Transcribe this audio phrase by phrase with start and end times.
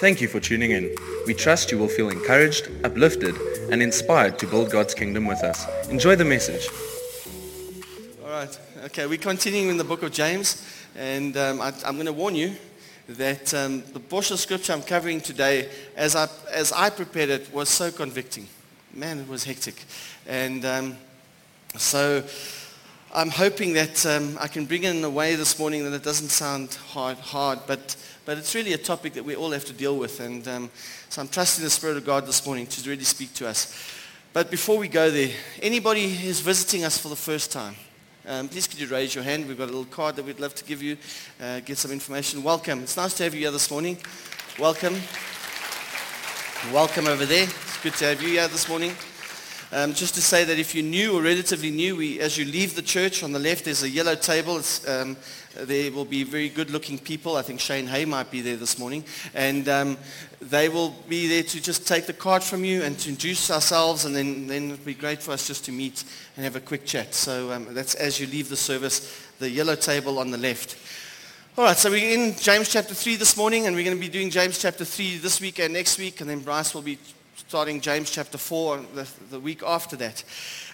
[0.00, 0.96] Thank you for tuning in.
[1.26, 3.36] We trust you will feel encouraged, uplifted,
[3.70, 5.66] and inspired to build God's kingdom with us.
[5.90, 6.70] Enjoy the message.
[8.24, 8.58] All right.
[8.86, 10.66] Okay, we're continuing in the book of James,
[10.96, 12.56] and um, I, I'm going to warn you
[13.08, 17.52] that um, the portion of scripture I'm covering today, as I, as I prepared it,
[17.52, 18.48] was so convicting.
[18.94, 19.84] Man, it was hectic.
[20.26, 20.96] And um,
[21.76, 22.24] so
[23.12, 26.04] I'm hoping that um, I can bring it in a way this morning that it
[26.04, 29.72] doesn't sound hard, hard but, but it's really a topic that we all have to
[29.72, 30.20] deal with.
[30.20, 30.70] And um,
[31.08, 33.74] so I'm trusting the Spirit of God this morning to really speak to us.
[34.32, 37.74] But before we go there, anybody who's visiting us for the first time,
[38.26, 39.48] um, please could you raise your hand?
[39.48, 40.96] We've got a little card that we'd love to give you,
[41.40, 42.42] uh, get some information.
[42.42, 42.82] Welcome.
[42.82, 43.96] It's nice to have you here this morning.
[44.58, 44.96] Welcome.
[46.72, 47.44] Welcome over there.
[47.44, 48.92] It's good to have you here this morning.
[49.72, 52.74] Um, just to say that if you're new or relatively new, we, as you leave
[52.74, 54.60] the church, on the left there's a yellow table.
[54.86, 55.16] Um,
[55.54, 57.36] there will be very good-looking people.
[57.36, 59.04] I think Shane Hay might be there this morning.
[59.34, 59.98] And um,
[60.40, 64.04] they will be there to just take the card from you and to introduce ourselves.
[64.04, 66.04] And then, then it'll be great for us just to meet
[66.36, 67.14] and have a quick chat.
[67.14, 70.76] So um, that's as you leave the service, the yellow table on the left.
[71.58, 74.08] All right, so we're in James chapter 3 this morning, and we're going to be
[74.08, 76.20] doing James chapter 3 this week and next week.
[76.20, 76.96] And then Bryce will be
[77.34, 80.22] starting James chapter 4 the, the week after that.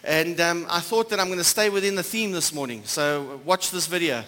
[0.04, 2.82] And um, I thought that I'm going to stay within the theme this morning.
[2.84, 4.22] So watch this video.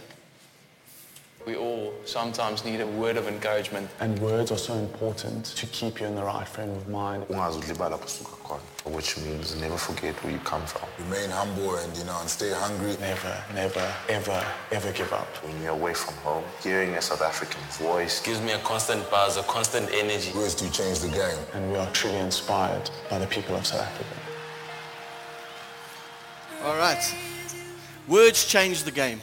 [1.49, 3.89] We all sometimes need a word of encouragement.
[4.01, 7.25] And words are so important to keep you in the right frame of mind.
[7.29, 8.61] ungazulibala kusuka khona
[8.97, 12.53] which means never forget where you come from remain humble and you know and stay
[12.53, 15.29] hungry Never, never, ever, ever give up.
[15.47, 19.39] when you're away from home hearing a south african voice gives me a constant buzz,
[19.39, 20.31] a constant energy.
[20.37, 23.81] words do change the game And we are truly inspired by the people of South
[23.91, 24.15] Africa.
[26.65, 27.05] All right.
[28.07, 29.21] Words change the game.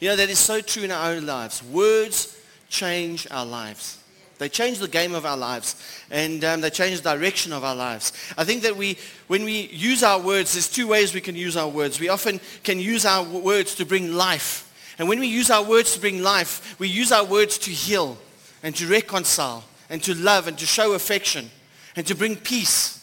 [0.00, 1.62] You know, that is so true in our own lives.
[1.62, 2.36] Words
[2.68, 3.98] change our lives.
[4.38, 5.76] They change the game of our lives
[6.10, 8.14] and um, they change the direction of our lives.
[8.38, 11.58] I think that we, when we use our words, there's two ways we can use
[11.58, 12.00] our words.
[12.00, 14.66] We often can use our words to bring life.
[14.98, 18.16] And when we use our words to bring life, we use our words to heal
[18.62, 21.50] and to reconcile and to love and to show affection
[21.94, 22.99] and to bring peace.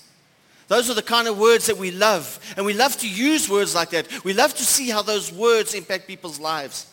[0.68, 2.40] Those are the kind of words that we love.
[2.58, 4.24] And we love to use words like that.
[4.24, 6.88] We love to see how those words impact people's lives.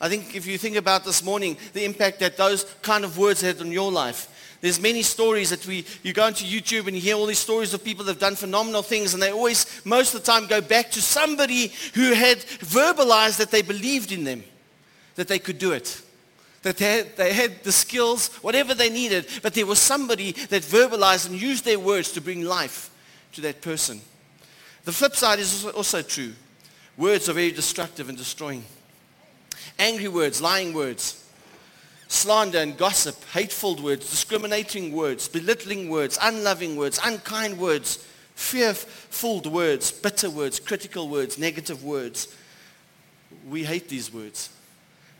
[0.00, 3.40] I think if you think about this morning, the impact that those kind of words
[3.40, 4.32] had on your life.
[4.60, 7.74] There's many stories that we, you go into YouTube and you hear all these stories
[7.74, 10.60] of people that have done phenomenal things and they always, most of the time, go
[10.60, 14.42] back to somebody who had verbalized that they believed in them,
[15.16, 16.02] that they could do it
[16.66, 20.62] that they had, they had the skills, whatever they needed, but there was somebody that
[20.62, 22.90] verbalized and used their words to bring life
[23.32, 24.00] to that person.
[24.84, 26.32] The flip side is also true.
[26.96, 28.64] Words are very destructive and destroying.
[29.78, 31.24] Angry words, lying words,
[32.08, 38.04] slander and gossip, hateful words, discriminating words, belittling words, unloving words, unkind words,
[38.34, 42.34] fear-filled words, bitter words, critical words, negative words.
[43.48, 44.50] We hate these words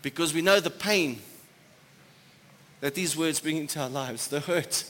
[0.02, 1.20] because we know the pain
[2.80, 4.84] that these words bring into our lives, the hurt.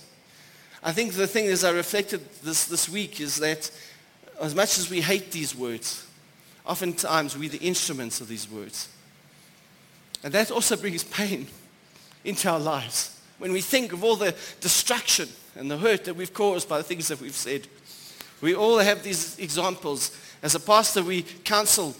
[0.82, 3.70] I think the thing as I reflected this, this week is that
[4.40, 6.06] as much as we hate these words,
[6.66, 8.88] oftentimes we're the instruments of these words.
[10.22, 11.46] And that also brings pain
[12.24, 13.20] into our lives.
[13.38, 16.84] When we think of all the destruction and the hurt that we've caused by the
[16.84, 17.66] things that we've said.
[18.40, 20.16] We all have these examples.
[20.42, 21.94] As a pastor, we counsel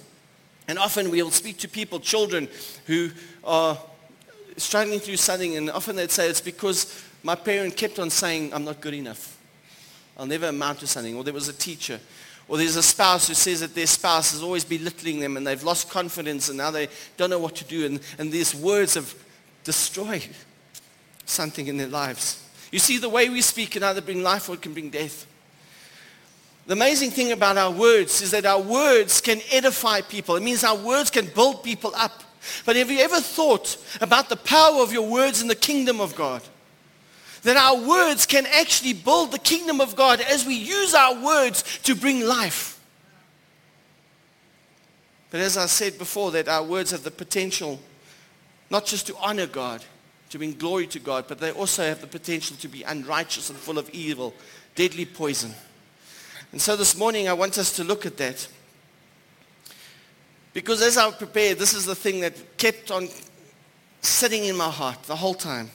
[0.68, 2.48] and often we'll speak to people, children,
[2.86, 3.10] who
[3.44, 3.78] are
[4.56, 8.64] struggling through something, and often they'd say it's because my parent kept on saying, I'm
[8.64, 9.36] not good enough.
[10.18, 11.16] I'll never amount to something.
[11.16, 12.00] Or there was a teacher.
[12.48, 15.62] Or there's a spouse who says that their spouse is always belittling them and they've
[15.62, 17.86] lost confidence and now they don't know what to do.
[17.86, 19.12] And, and these words have
[19.64, 20.28] destroyed
[21.24, 22.42] something in their lives.
[22.70, 25.26] You see, the way we speak can either bring life or it can bring death.
[26.66, 30.36] The amazing thing about our words is that our words can edify people.
[30.36, 32.22] It means our words can build people up.
[32.64, 36.14] But have you ever thought about the power of your words in the kingdom of
[36.16, 36.42] God?
[37.42, 41.78] That our words can actually build the kingdom of God as we use our words
[41.84, 42.80] to bring life.
[45.30, 47.80] But as I said before, that our words have the potential
[48.70, 49.84] not just to honor God,
[50.30, 53.58] to bring glory to God, but they also have the potential to be unrighteous and
[53.58, 54.34] full of evil,
[54.74, 55.54] deadly poison.
[56.52, 58.48] And so this morning I want us to look at that.
[60.56, 63.10] Because as I prepared, this is the thing that kept on
[64.00, 65.70] sitting in my heart the whole time.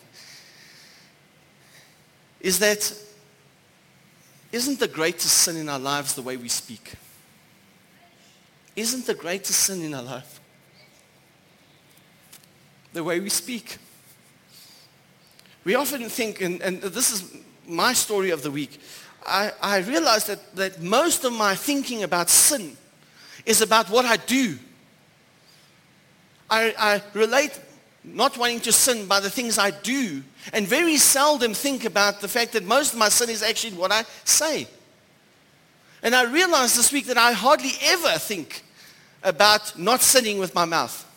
[2.39, 2.92] Is that
[4.51, 6.94] isn't the greatest sin in our lives the way we speak?
[8.75, 10.39] Isn't the greatest sin in our life
[12.92, 13.77] the way we speak?
[15.63, 17.38] We often think, and, and this is
[17.68, 18.81] my story of the week,
[19.27, 22.75] I, I realized that, that most of my thinking about sin
[23.45, 24.57] is about what I do.
[26.51, 27.57] I, I relate
[28.03, 30.21] not wanting to sin by the things I do
[30.53, 33.92] and very seldom think about the fact that most of my sin is actually what
[33.92, 34.68] I say.
[36.03, 38.63] And I realized this week that I hardly ever think
[39.24, 41.07] about not sinning with my mouth.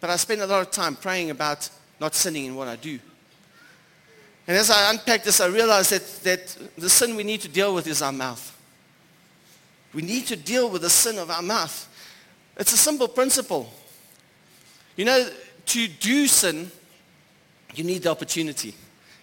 [0.00, 1.68] But I spend a lot of time praying about
[2.00, 2.98] not sinning in what I do.
[4.46, 7.74] And as I unpack this, I realized that, that the sin we need to deal
[7.74, 8.56] with is our mouth.
[9.92, 11.87] We need to deal with the sin of our mouth.
[12.58, 13.72] It's a simple principle.
[14.96, 15.28] You know,
[15.66, 16.70] to do sin,
[17.74, 18.74] you need the opportunity.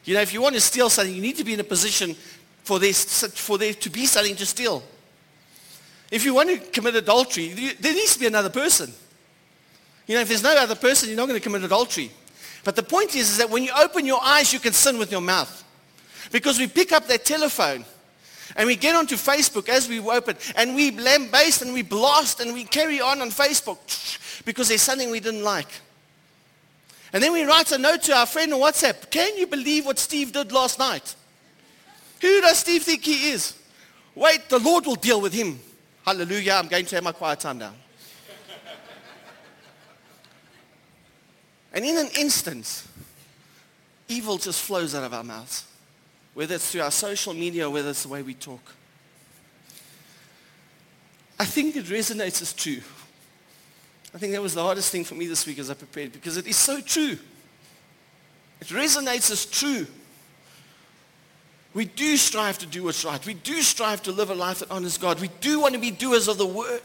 [0.06, 2.16] You know, if you want to steal something, you need to be in a position
[2.64, 4.84] for there, for there to be something to steal.
[6.12, 7.50] If you want to commit adultery,
[7.80, 8.94] there needs to be another person.
[10.08, 12.12] You know, if there's no other person, you're not going to commit adultery.
[12.64, 15.12] But the point is, is that when you open your eyes, you can sin with
[15.12, 15.64] your mouth.
[16.32, 17.86] Because we pick up that telephone
[18.56, 22.54] and we get onto Facebook as we open and we lambaste and we blast and
[22.54, 23.78] we carry on on Facebook
[24.46, 25.68] because there's something we didn't like.
[27.14, 29.10] And then we write a note to our friend on WhatsApp.
[29.10, 31.16] Can you believe what Steve did last night?
[32.22, 33.58] Who does Steve think he is?
[34.16, 35.60] Wait, the Lord will deal with him.
[36.06, 36.54] Hallelujah.
[36.54, 37.74] I'm going to have my quiet time now.
[41.74, 42.84] and in an instant,
[44.08, 45.66] evil just flows out of our mouths,
[46.36, 48.62] whether it's through our social media or whether it's the way we talk.
[51.40, 52.82] I think it resonates as true.
[54.14, 56.38] I think that was the hardest thing for me this week as I prepared because
[56.38, 57.18] it is so true.
[58.62, 59.88] It resonates as true.
[61.74, 63.26] We do strive to do what's right.
[63.26, 65.20] We do strive to live a life that honors God.
[65.20, 66.82] We do want to be doers of the word.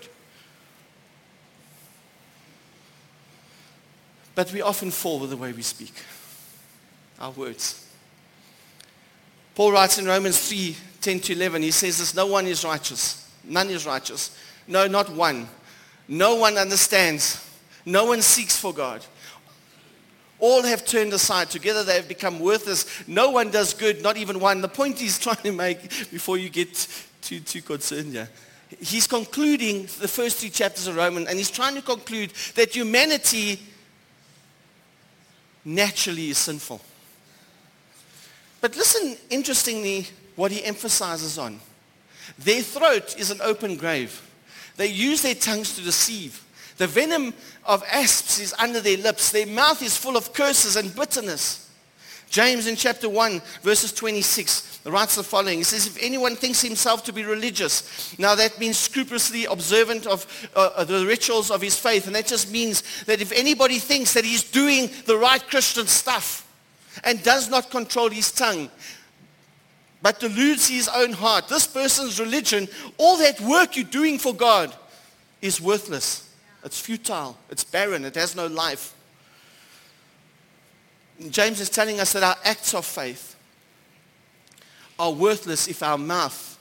[4.35, 5.93] But we often fall with the way we speak,
[7.21, 7.90] our words.
[9.61, 13.31] Paul writes in Romans 3, 10 to 11, he says this, no one is righteous.
[13.45, 14.35] None is righteous.
[14.67, 15.47] No, not one.
[16.09, 17.47] No one understands.
[17.85, 19.05] No one seeks for God.
[20.39, 21.51] All have turned aside.
[21.51, 23.07] Together they have become worthless.
[23.07, 24.63] No one does good, not even one.
[24.63, 26.89] The point he's trying to make before you get
[27.21, 28.29] too, too concerned yeah.
[28.81, 33.61] He's concluding the first three chapters of Romans and he's trying to conclude that humanity
[35.67, 36.81] naturally is sinful.
[38.61, 41.61] But listen, interestingly, what he emphasizes on.
[42.39, 44.27] Their throat is an open grave.
[44.77, 46.45] They use their tongues to deceive.
[46.79, 47.35] The venom
[47.67, 49.31] of asps is under their lips.
[49.31, 51.71] Their mouth is full of curses and bitterness.
[52.31, 55.59] James in chapter 1, verses 26, writes the following.
[55.59, 60.49] He says, if anyone thinks himself to be religious, now that means scrupulously observant of
[60.55, 62.07] uh, the rituals of his faith.
[62.07, 66.47] And that just means that if anybody thinks that he's doing the right Christian stuff
[67.05, 68.71] and does not control his tongue,
[70.03, 74.75] but deludes his own heart, this person's religion, all that work you're doing for God
[75.43, 76.35] is worthless.
[76.65, 77.37] It's futile.
[77.51, 78.05] It's barren.
[78.05, 78.95] It has no life.
[81.31, 83.37] James is telling us that our acts of faith
[84.99, 86.59] are worthless if our mouth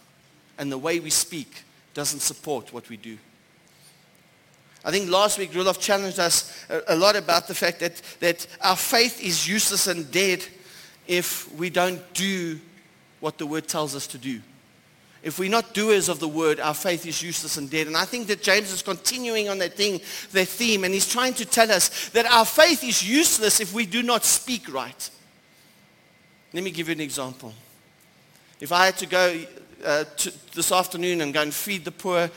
[0.58, 3.18] and the way we speak doesn't support what we do.
[4.84, 8.78] I think last week Rudolph challenged us a, lot about the fact that, that our
[8.78, 10.46] faith is useless and dead
[11.06, 12.59] if we don't do
[13.19, 14.42] what the word tells us to do.
[15.21, 17.88] If we're not doers of the word, our faith is useless and dead.
[17.88, 20.00] And I think that James is continuing on that thing,
[20.31, 23.86] that theme, and he's trying to tell us that our faith is useless if we
[23.86, 25.09] do not speak right.
[26.54, 27.54] Let me give you an example.
[28.62, 29.42] If I had to go
[29.83, 32.30] uh, to this afternoon and go and feed the poor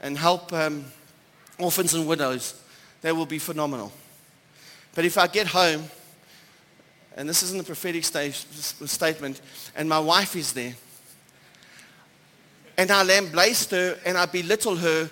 [0.00, 0.84] and help um,
[1.58, 2.60] orphans and widows,
[3.02, 3.92] that will be phenomenal.
[4.94, 5.84] But if I get home,
[7.16, 9.40] and this isn't a prophetic statement,
[9.76, 10.74] and my wife is there,
[12.78, 15.10] and I lambaste her and I belittle her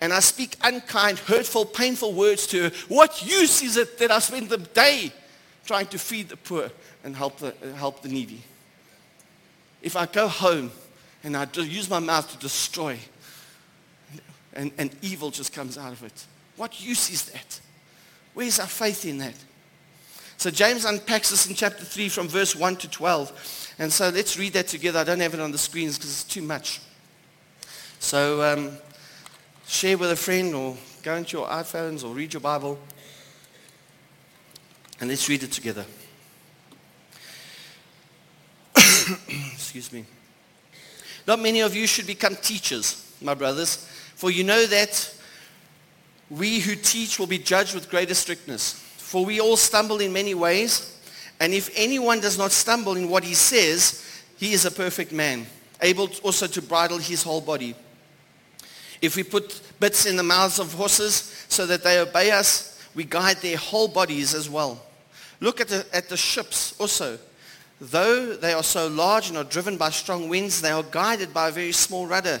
[0.00, 2.72] and I speak unkind, hurtful, painful words to her.
[2.88, 5.12] What use is it that I spend the day
[5.64, 6.70] trying to feed the poor
[7.04, 8.42] and help the, help the needy?
[9.80, 10.72] If I go home
[11.22, 12.98] and I use my mouth to destroy
[14.54, 17.60] and, and evil just comes out of it, what use is that?
[18.34, 19.34] Where's our faith in that?
[20.36, 23.74] So James unpacks this in chapter 3 from verse 1 to 12.
[23.78, 24.98] And so let's read that together.
[24.98, 26.80] I don't have it on the screens because it's too much.
[27.98, 28.72] So um,
[29.66, 32.78] share with a friend or go into your iPhones or read your Bible
[35.00, 35.84] and let's read it together.
[38.76, 40.04] Excuse me.
[41.26, 45.14] Not many of you should become teachers, my brothers, for you know that
[46.30, 48.72] we who teach will be judged with greater strictness.
[48.96, 50.94] For we all stumble in many ways,
[51.40, 54.04] And if anyone does not stumble in what he says,
[54.36, 55.46] he is a perfect man,
[55.82, 57.74] able also to bridle his whole body.
[59.02, 63.04] If we put bits in the mouths of horses so that they obey us, we
[63.04, 64.80] guide their whole bodies as well.
[65.40, 67.18] Look at the, at the ships also.
[67.80, 71.48] Though they are so large and are driven by strong winds, they are guided by
[71.48, 72.40] a very small rudder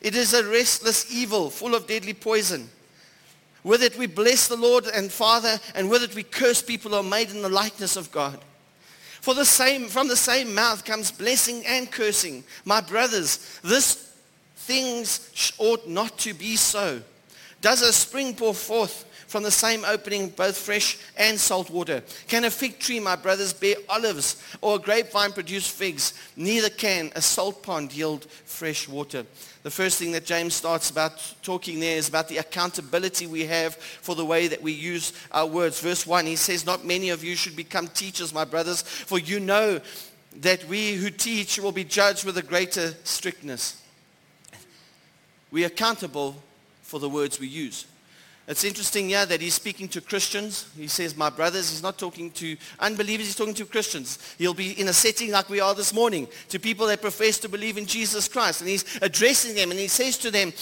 [0.00, 2.68] It is a restless evil, full of deadly poison.
[3.64, 6.98] With it we bless the Lord and Father, and with it we curse people who
[6.98, 8.38] are made in the likeness of God.
[9.20, 12.44] For the same, from the same mouth comes blessing and cursing.
[12.64, 14.12] My brothers, this
[14.56, 17.02] things ought not to be so.
[17.60, 22.02] Does a spring pour forth from the same opening both fresh and salt water?
[22.28, 26.14] Can a fig tree, my brothers, bear olives or a grapevine produce figs?
[26.36, 29.26] Neither can a salt pond yield fresh water.
[29.68, 33.74] The first thing that James starts about talking there is about the accountability we have
[33.74, 35.78] for the way that we use our words.
[35.78, 39.38] Verse 1, he says, Not many of you should become teachers, my brothers, for you
[39.38, 39.78] know
[40.40, 43.82] that we who teach will be judged with a greater strictness.
[45.50, 46.36] We are accountable
[46.80, 47.84] for the words we use.
[48.48, 50.70] It's interesting here that he's speaking to Christians.
[50.74, 54.18] He says, my brothers, he's not talking to unbelievers, he's talking to Christians.
[54.38, 57.48] He'll be in a setting like we are this morning, to people that profess to
[57.50, 58.62] believe in Jesus Christ.
[58.62, 60.54] And he's addressing them and he says to them,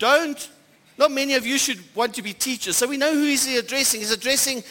[0.00, 0.50] don't,
[0.98, 2.76] not many of you should want to be teachers.
[2.76, 4.00] So we know who he's addressing.
[4.00, 4.64] He's addressing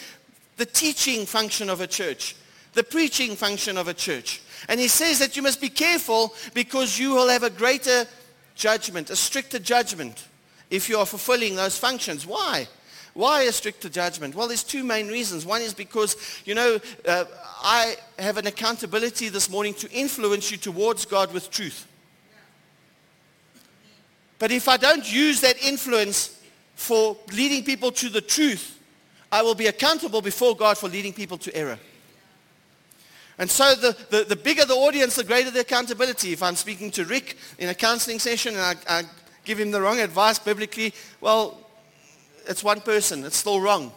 [0.58, 2.36] the teaching function of a church,
[2.74, 4.42] the preaching function of a church.
[4.68, 8.04] And he says that you must be careful because you will have a greater
[8.54, 10.27] judgment, a stricter judgment
[10.70, 12.26] if you are fulfilling those functions.
[12.26, 12.68] Why?
[13.14, 14.34] Why a stricter judgment?
[14.34, 15.44] Well, there's two main reasons.
[15.44, 17.24] One is because, you know, uh,
[17.62, 21.86] I have an accountability this morning to influence you towards God with truth.
[24.38, 26.40] But if I don't use that influence
[26.76, 28.78] for leading people to the truth,
[29.32, 31.78] I will be accountable before God for leading people to error.
[33.38, 36.32] And so the, the, the, bigger the audience, the greater the accountability.
[36.32, 39.02] If I'm speaking to Rick in a counseling session and I, I
[39.48, 41.58] give him the wrong advice biblically, well,
[42.46, 43.24] it's one person.
[43.24, 43.90] It's still wrong.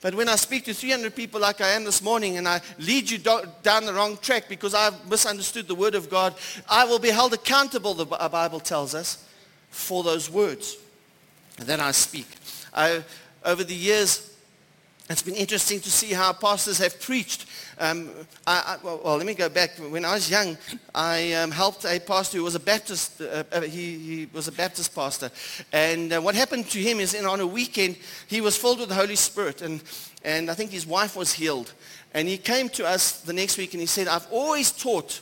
[0.00, 3.10] But when I speak to 300 people like I am this morning and I lead
[3.10, 6.36] you do- down the wrong track because I've misunderstood the word of God,
[6.68, 9.24] I will be held accountable, the Bible tells us,
[9.70, 10.76] for those words
[11.58, 12.28] that I speak.
[12.72, 13.02] I,
[13.44, 14.29] over the years,
[15.10, 17.46] it's been interesting to see how pastors have preached.
[17.78, 18.10] Um,
[18.46, 19.76] I, I, well, let me go back.
[19.76, 20.56] When I was young,
[20.94, 23.20] I um, helped a pastor who was a Baptist.
[23.20, 25.32] Uh, uh, he, he, was a Baptist pastor,
[25.72, 27.96] and uh, what happened to him is, in, on a weekend,
[28.28, 29.82] he was filled with the Holy Spirit, and
[30.22, 31.72] and I think his wife was healed,
[32.14, 35.20] and he came to us the next week and he said, "I've always taught.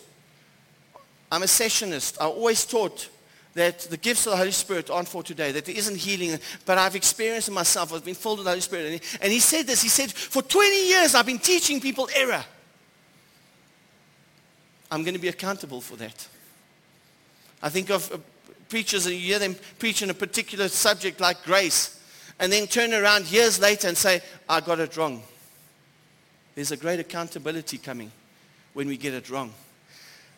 [1.33, 2.21] I'm a cessationist.
[2.21, 3.09] I always taught."
[3.59, 6.79] That the gifts of the Holy Spirit aren't for today, that there isn't healing, but
[6.79, 7.93] I've experienced it myself.
[7.93, 8.87] I've been filled with the Holy Spirit.
[8.87, 9.83] And he, and he said this.
[9.83, 12.45] He said, for 20 years I've been teaching people error.
[14.91, 16.29] I'm going to be accountable for that.
[17.63, 18.19] I think of uh,
[18.69, 22.01] preachers and you hear them preach on a particular subject like grace
[22.39, 25.23] and then turn around years later and say, I got it wrong.
[26.55, 28.13] There's a great accountability coming
[28.73, 29.53] when we get it wrong.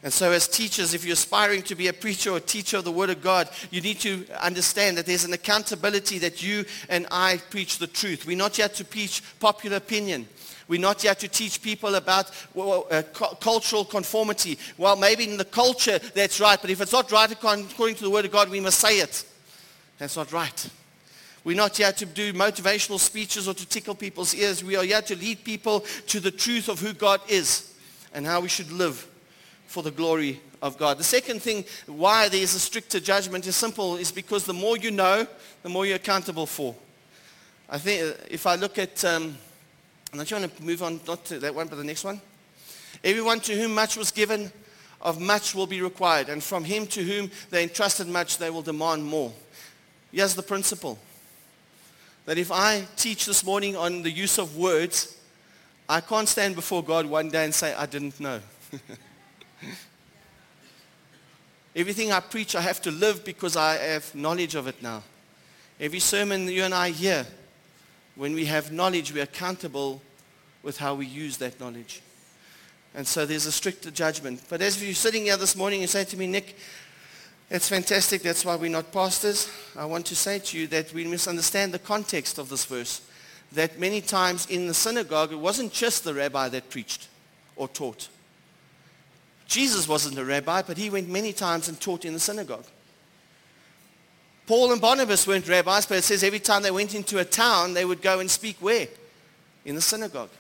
[0.02, 2.85] And so as teachers, if you're aspiring to be a preacher or a teacher of
[2.85, 7.07] the Word of God, you need to understand that there's an accountability that you and
[7.11, 8.26] I preach the truth.
[8.26, 10.26] We're not yet to preach popular opinion.
[10.69, 14.57] We're not yet to teach people about well, uh, cu- cultural conformity.
[14.78, 18.11] Well, maybe in the culture that's right, but if it's not right according to the
[18.11, 19.25] Word of God, we must say it.
[19.99, 20.71] That's not right.
[21.45, 24.64] We're not here to do motivational speeches or to tickle people's ears.
[24.64, 27.75] We are here to lead people to the truth of who God is
[28.14, 29.09] and how we should live
[29.70, 30.98] for the glory of God.
[30.98, 34.76] The second thing why there is a stricter judgment is simple, is because the more
[34.76, 35.24] you know,
[35.62, 36.74] the more you're accountable for.
[37.68, 39.38] I think uh, if I look at, um,
[40.12, 42.20] I'm you want to move on, not to that one, but the next one.
[43.04, 44.50] Everyone to whom much was given,
[45.00, 46.30] of much will be required.
[46.30, 49.32] And from him to whom they entrusted much, they will demand more.
[50.10, 50.98] Here's the principle.
[52.26, 55.16] That if I teach this morning on the use of words,
[55.88, 58.40] I can't stand before God one day and say, I didn't know.
[61.74, 65.02] Everything I preach, I have to live because I have knowledge of it now.
[65.78, 67.26] Every sermon you and I hear,
[68.16, 70.02] when we have knowledge, we're accountable
[70.62, 72.02] with how we use that knowledge.
[72.94, 74.42] And so there's a stricter judgment.
[74.48, 76.56] But as you're sitting here this morning, you say to me, Nick,
[77.48, 78.22] that's fantastic.
[78.22, 79.48] That's why we're not pastors.
[79.76, 83.00] I want to say to you that we misunderstand the context of this verse.
[83.52, 87.08] That many times in the synagogue, it wasn't just the rabbi that preached
[87.56, 88.08] or taught.
[89.50, 92.64] Jesus wasn't a rabbi, but he went many times and taught in the synagogue.
[94.47, 97.75] Paul and Barnabas weren't rabbis, but it says every time they went into a town,
[97.75, 98.87] they would go and speak where?
[99.64, 100.30] In the synagogue.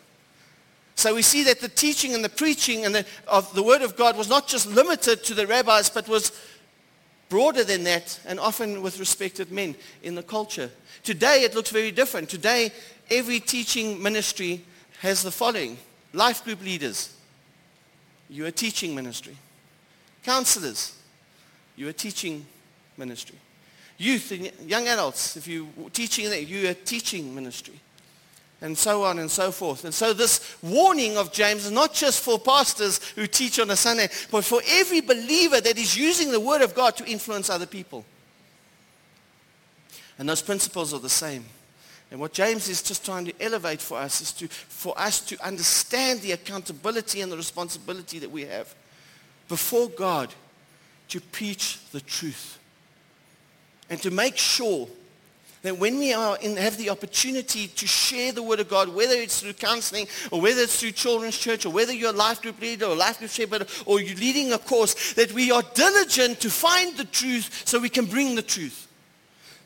[0.94, 3.96] So we see that the teaching and the preaching and the, of the word of
[3.96, 6.30] God was not just limited to the rabbis, but was
[7.28, 9.74] broader than that and often with respected men
[10.04, 10.70] in the culture.
[11.02, 12.28] Today it looks very different.
[12.28, 12.70] Today
[13.10, 14.64] every teaching ministry
[15.00, 15.78] has the following.
[16.12, 17.16] Life group leaders,
[18.30, 19.36] you're a teaching ministry.
[20.24, 20.96] Counselors,
[21.76, 22.46] you're a teaching
[22.96, 23.36] ministry.
[23.98, 27.78] Youth and young adults, if you're teaching, you're a teaching ministry
[28.62, 29.84] and so on and so forth.
[29.84, 33.76] And so this warning of James is not just for pastors who teach on a
[33.76, 37.66] Sunday, but for every believer that is using the word of God to influence other
[37.66, 38.04] people.
[40.18, 41.44] And those principles are the same.
[42.10, 45.46] And what James is just trying to elevate for us is to, for us to
[45.46, 48.74] understand the accountability and the responsibility that we have
[49.48, 50.34] before God
[51.08, 52.58] to preach the truth
[53.88, 54.88] and to make sure
[55.62, 59.14] that when we are in, have the opportunity to share the word of God, whether
[59.14, 62.60] it's through counseling or whether it's through children's church or whether you're a life group
[62.60, 66.50] leader or life group shepherd or you're leading a course, that we are diligent to
[66.50, 68.88] find the truth so we can bring the truth.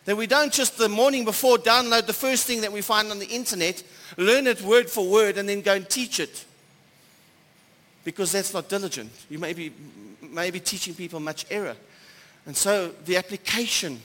[0.04, 3.18] That we don't just the morning before download the first thing that we find on
[3.18, 3.82] the internet,
[4.16, 6.44] learn it word for word and then go and teach it.
[8.04, 9.10] Because that's not diligent.
[9.30, 9.72] You may be,
[10.20, 11.76] may be teaching people much error.
[12.44, 14.02] And so the application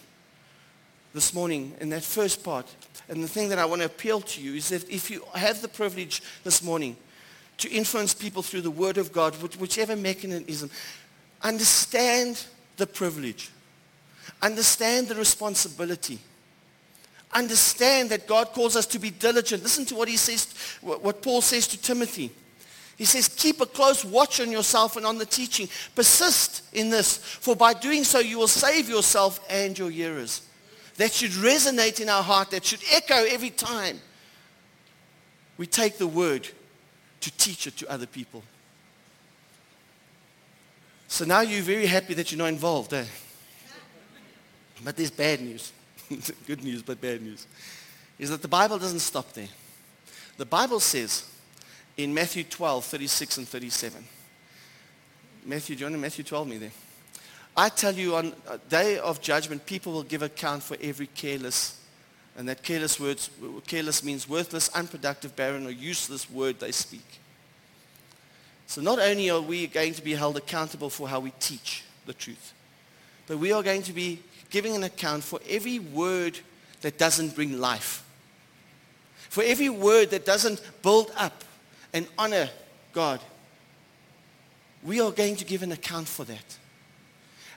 [1.14, 2.74] this morning in that first part.
[3.08, 5.62] And the thing that I want to appeal to you is that if you have
[5.62, 6.96] the privilege this morning
[7.58, 10.70] to influence people through the Word of God, whichever mechanism,
[11.42, 12.46] understand
[12.78, 13.50] the privilege.
[14.42, 16.20] Understand the responsibility.
[17.34, 19.62] Understand that God calls us to be diligent.
[19.62, 22.32] Listen to what he says, what Paul says to Timothy.
[22.98, 25.70] He says, keep a close watch on yourself and on the teaching.
[25.96, 30.42] Persist in this, for by doing so you will save yourself and your hearers
[30.98, 34.02] that should resonate in our heart, that should echo every time
[35.58, 36.48] we take the word
[37.22, 38.44] to teach it to other people.
[41.08, 43.06] So now you're very happy that you're not involved, eh?
[44.84, 45.72] But there's bad news.
[46.48, 47.46] Good news, but bad news.
[48.18, 49.48] Is that the Bible doesn't stop there.
[50.38, 51.30] The Bible says
[51.98, 54.04] in Matthew 12, 36 and 37.
[55.46, 56.72] Matthew, do you want to Matthew 12 me there?
[57.58, 61.80] I tell you, on a day of judgment, people will give account for every careless,
[62.38, 63.30] and that careless words,
[63.68, 67.20] careless means worthless, unproductive, barren, or useless word they speak.
[68.68, 72.14] So not only are we going to be held accountable for how we teach the
[72.14, 72.54] truth,
[73.28, 76.40] but we are going to be giving an account for every word
[76.82, 78.06] that doesn't bring life.
[79.30, 81.44] For every word that doesn't build up
[81.94, 82.50] and honor
[82.94, 83.20] God.
[84.84, 86.58] We are going to give an account for that.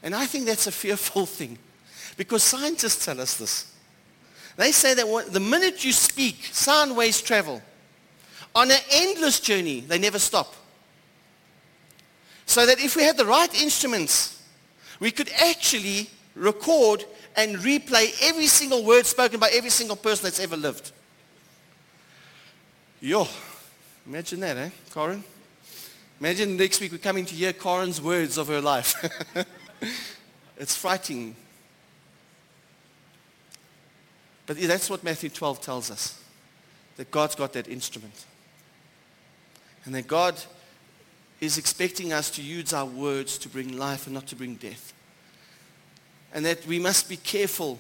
[0.02, 1.58] And I think that's a fearful thing
[2.16, 3.72] because scientists tell us this.
[4.56, 7.62] They say that the minute you speak, sound waves travel.
[8.54, 10.54] On an endless journey, they never stop.
[12.44, 14.42] So that if we had the right instruments,
[15.00, 17.04] we could actually record
[17.36, 20.92] and replay every single word spoken by every single person that's ever lived.
[23.00, 23.26] Yo,
[24.06, 25.24] imagine that, eh, Corin?
[26.20, 28.94] Imagine next week we're coming to hear Corin's words of her life.
[30.56, 31.34] it's frightening.
[34.46, 36.22] But that's what Matthew 12 tells us.
[36.96, 38.24] That God's got that instrument.
[39.84, 40.40] And that God
[41.40, 44.92] is expecting us to use our words to bring life and not to bring death.
[46.32, 47.78] And that we must be careful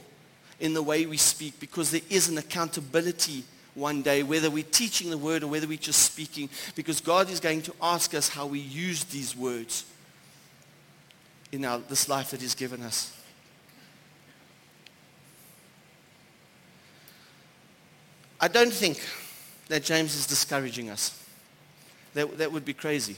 [0.60, 5.10] in the way we speak because there is an accountability one day, whether we're teaching
[5.10, 8.46] the word or whether we're just speaking, because God is going to ask us how
[8.46, 9.84] we use these words
[11.50, 13.16] in our, this life that he's given us.
[18.40, 19.00] I don't think
[19.68, 21.18] that James is discouraging us.
[22.14, 23.16] That, that would be crazy.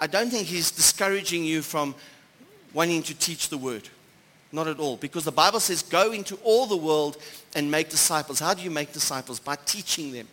[0.00, 1.94] I don't think he's discouraging you from
[2.74, 3.88] wanting to teach the word.
[4.50, 4.96] Not at all.
[4.96, 7.18] Because the Bible says, go into all the world
[7.54, 8.40] and make disciples.
[8.40, 9.38] How do you make disciples?
[9.38, 10.26] By teaching them.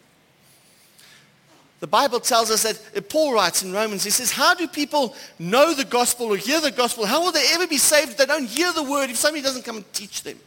[1.82, 5.14] The Bible tells us that, uh, Paul writes in Romans, he says, how do people
[5.38, 7.06] know the gospel or hear the gospel?
[7.06, 9.66] How will they ever be saved if they don't hear the word, if somebody doesn't
[9.66, 10.40] come and teach them?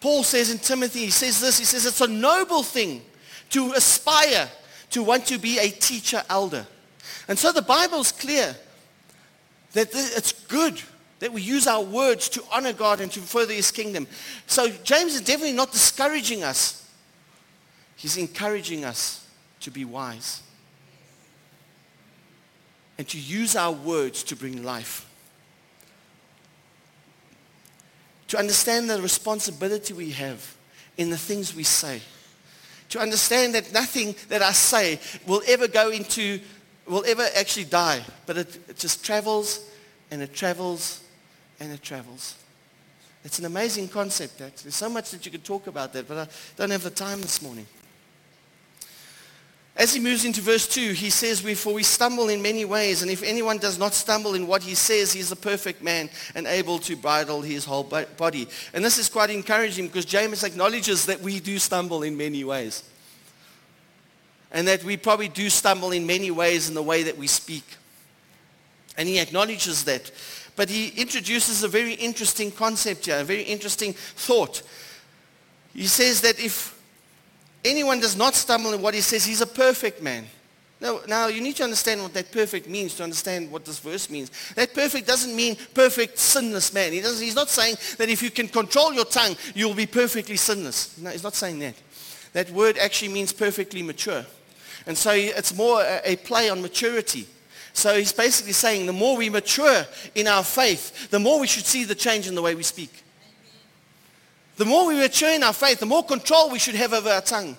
[0.00, 3.02] Paul says in Timothy, he says this, he says, it's a noble thing
[3.50, 4.48] to aspire
[4.90, 6.66] to want to be a teacher elder.
[7.26, 8.54] And so the Bible's clear
[9.72, 10.80] that it's good
[11.20, 14.06] that we use our words to honor God and to further his kingdom.
[14.46, 16.88] So James is definitely not discouraging us.
[17.96, 19.26] He's encouraging us
[19.60, 20.42] to be wise
[22.96, 25.04] and to use our words to bring life.
[28.28, 30.54] To understand the responsibility we have
[30.96, 32.00] in the things we say.
[32.90, 36.40] To understand that nothing that I say will ever go into,
[36.86, 39.64] will ever actually die, but it, it just travels
[40.10, 41.02] and it travels
[41.60, 42.36] and it travels.
[43.24, 44.38] It's an amazing concept.
[44.38, 44.56] That.
[44.56, 47.20] There's so much that you could talk about that, but I don't have the time
[47.20, 47.66] this morning.
[49.78, 53.10] As he moves into verse 2, he says, For we stumble in many ways, and
[53.10, 56.48] if anyone does not stumble in what he says, he is a perfect man and
[56.48, 58.48] able to bridle his whole body.
[58.74, 62.82] And this is quite encouraging because James acknowledges that we do stumble in many ways.
[64.50, 67.64] And that we probably do stumble in many ways in the way that we speak.
[68.96, 70.10] And he acknowledges that.
[70.58, 74.62] But he introduces a very interesting concept here, a very interesting thought.
[75.72, 76.76] He says that if
[77.64, 80.26] anyone does not stumble in what he says, he's a perfect man.
[80.80, 84.10] Now, now, you need to understand what that perfect means to understand what this verse
[84.10, 84.32] means.
[84.54, 86.92] That perfect doesn't mean perfect sinless man.
[86.92, 90.36] He doesn't, he's not saying that if you can control your tongue, you'll be perfectly
[90.36, 90.98] sinless.
[90.98, 91.74] No, he's not saying that.
[92.32, 94.26] That word actually means perfectly mature.
[94.88, 97.28] And so it's more a, a play on maturity.
[97.78, 99.86] So he's basically saying the more we mature
[100.16, 103.04] in our faith, the more we should see the change in the way we speak.
[104.56, 107.20] The more we mature in our faith, the more control we should have over our
[107.20, 107.56] tongue.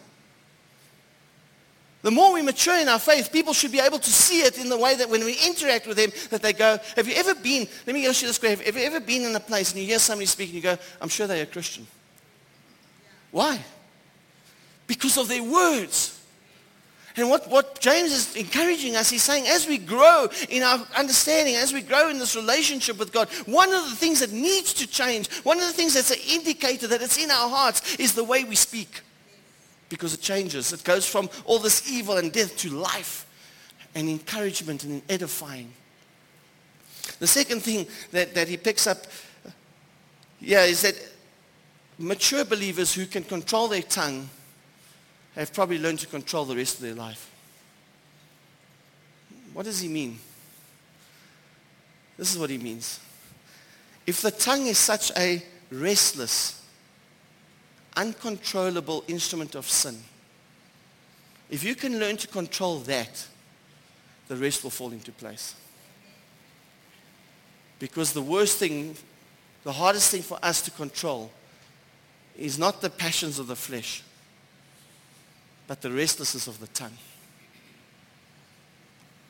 [2.02, 4.68] The more we mature in our faith, people should be able to see it in
[4.68, 7.66] the way that when we interact with them, that they go, have you ever been,
[7.88, 9.88] let me ask you this question, have you ever been in a place and you
[9.88, 11.88] hear somebody speak and you go, I'm sure they're a Christian.
[13.32, 13.58] Why?
[14.86, 16.19] Because of their words.
[17.16, 21.56] And what, what James is encouraging us, he's saying as we grow in our understanding,
[21.56, 24.88] as we grow in this relationship with God, one of the things that needs to
[24.88, 28.24] change, one of the things that's an indicator that it's in our hearts is the
[28.24, 29.02] way we speak.
[29.90, 30.72] Because it changes.
[30.72, 33.26] It goes from all this evil and death to life
[33.96, 35.74] and encouragement and edifying.
[37.18, 38.98] The second thing that, that he picks up
[40.40, 40.96] yeah, is that
[41.98, 44.30] mature believers who can control their tongue
[45.40, 47.32] have probably learned to control the rest of their life.
[49.54, 50.20] What does he mean?
[52.18, 53.00] This is what he means.
[54.06, 56.62] If the tongue is such a restless,
[57.96, 59.98] uncontrollable instrument of sin,
[61.50, 63.26] if you can learn to control that,
[64.28, 65.56] the rest will fall into place.
[67.80, 68.94] Because the worst thing,
[69.64, 71.32] the hardest thing for us to control
[72.38, 74.04] is not the passions of the flesh
[75.70, 76.98] but the restlessness of the tongue.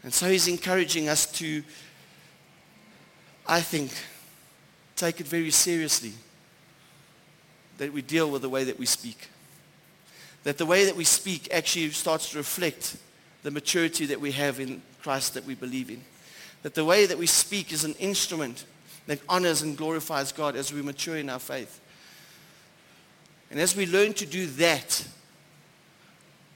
[0.04, 1.62] And so he's encouraging us to,
[3.45, 3.91] I think,
[4.95, 6.13] take it very seriously
[7.78, 9.28] that we deal with the way that we speak.
[10.43, 12.95] That the way that we speak actually starts to reflect
[13.43, 16.02] the maturity that we have in Christ that we believe in.
[16.63, 18.63] That the way that we speak is an instrument
[19.08, 21.82] that honors and glorifies God as we mature in our faith.
[23.52, 25.06] And as we learn to do that,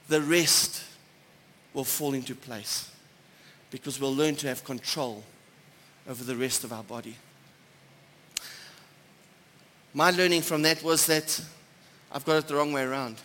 [0.08, 0.84] the rest
[1.72, 2.90] will fall into place
[3.70, 5.24] because we'll learn to have control
[6.08, 7.16] over the rest of our body.
[9.92, 11.40] My learning from that was that
[12.12, 13.16] I've got it the wrong way around.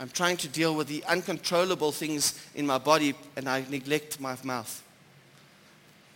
[0.00, 4.36] I'm trying to deal with the uncontrollable things in my body and I neglect my
[4.42, 4.82] mouth.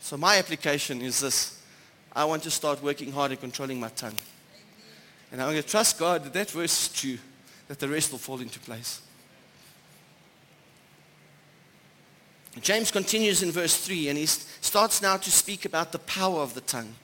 [0.01, 1.61] So my application is this.
[2.15, 4.17] I want to start working hard at controlling my tongue.
[5.31, 7.19] And I'm going to trust God that that verse is true,
[7.69, 9.03] that the rest will fall into place.
[12.61, 16.55] James continues in verse 3 and he starts now to speak about the power of
[16.55, 16.95] the tongue.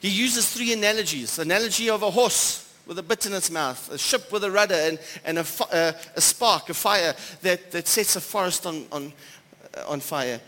[0.00, 1.38] He uses three analogies.
[1.38, 4.74] Analogy of a horse with a bit in its mouth, a ship with a rudder,
[4.74, 9.12] and, and a, uh, a spark, a fire that, that sets a forest on, on,
[9.76, 10.40] uh, on fire.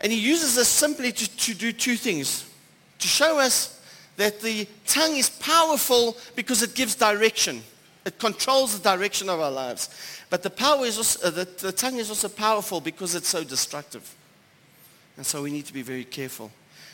[0.00, 2.48] And he uses this simply to, to do two things.
[3.00, 3.80] To show us
[4.16, 7.62] that the tongue is powerful because it gives direction.
[8.06, 9.90] It controls the direction of our lives.
[10.30, 13.42] But the power is also, uh, the, the tongue is also powerful because it's so
[13.42, 14.14] destructive.
[15.16, 16.50] And so we need to be very careful.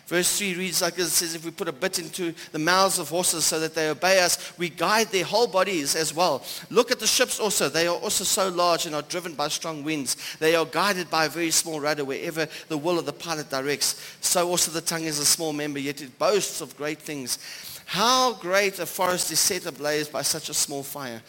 [0.06, 1.08] Verse 3 reads like this.
[1.08, 3.90] It says, if we put a bit into the mouths of horses so that they
[3.90, 6.44] obey us, we guide their whole bodies as well.
[6.70, 7.68] Look at the ships also.
[7.68, 10.36] They are also so large and are driven by strong winds.
[10.38, 14.16] They are guided by a very small rudder wherever the will of the pilot directs.
[14.20, 17.40] So also the tongue is a small member, yet it boasts of great things.
[17.86, 21.20] How great a forest is set ablaze by such a small fire.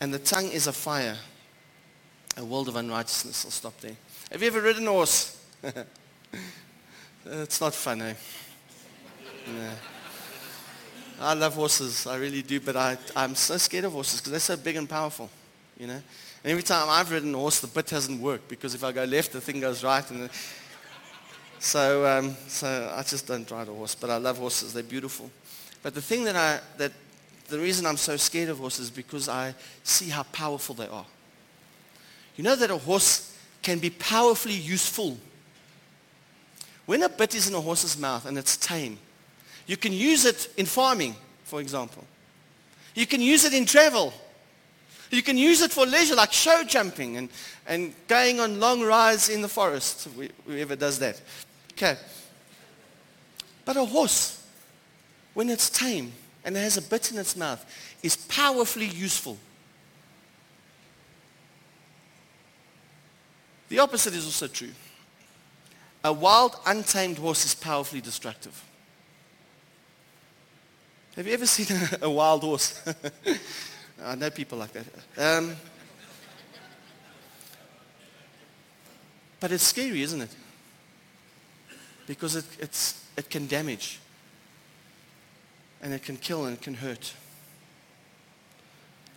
[0.00, 1.16] And the tongue is a fire,
[2.36, 3.44] A world of unrighteousness.
[3.44, 3.96] I'll stop there.
[4.30, 5.42] Have you ever ridden a horse?
[7.24, 8.14] it's not fun, eh?
[9.46, 9.70] No.
[11.20, 12.06] I love horses.
[12.06, 12.60] I really do.
[12.60, 15.30] But I, I'm so scared of horses because they're so big and powerful,
[15.78, 15.94] you know.
[15.94, 19.04] And every time I've ridden a horse, the bit hasn't worked because if I go
[19.04, 20.08] left, the thing goes right.
[20.10, 20.28] And
[21.58, 23.94] so, um, so I just don't ride a horse.
[23.94, 24.74] But I love horses.
[24.74, 25.30] They're beautiful.
[25.82, 26.92] But the thing that I, that
[27.48, 31.06] the reason I'm so scared of horses is because I see how powerful they are.
[32.36, 35.16] You know that a horse can be powerfully useful.
[36.86, 38.98] When a bit is in a horse's mouth and it's tame,
[39.66, 42.04] you can use it in farming, for example.
[42.94, 44.12] You can use it in travel.
[45.10, 47.28] You can use it for leisure, like show jumping and,
[47.66, 50.08] and going on long rides in the forest,
[50.46, 51.20] whoever does that.
[51.72, 51.96] Okay.
[53.64, 54.44] But a horse,
[55.34, 56.12] when it's tame
[56.46, 57.66] and has a bit in its mouth,
[58.04, 59.36] is powerfully useful.
[63.68, 64.70] The opposite is also true.
[66.04, 68.62] A wild, untamed horse is powerfully destructive.
[71.16, 72.80] Have you ever seen a, a wild horse?
[74.04, 74.86] I know people like that.
[75.18, 75.56] Um,
[79.40, 80.30] but it's scary, isn't it?
[82.06, 83.98] Because it, it's, it can damage.
[85.82, 87.14] And it can kill and it can hurt.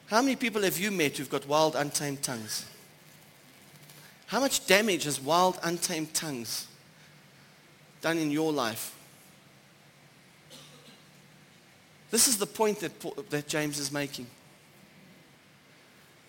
[0.07, 2.65] How many people have you met who've got wild, untamed tongues?
[4.27, 6.67] How much damage has wild, untamed tongues
[8.01, 8.95] done in your life?
[12.11, 12.91] This is the point that,
[13.29, 14.27] that James is making.